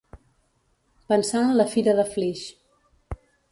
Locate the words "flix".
2.17-2.43